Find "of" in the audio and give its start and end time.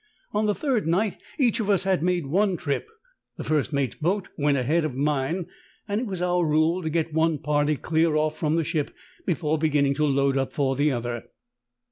1.59-1.69, 4.83-4.95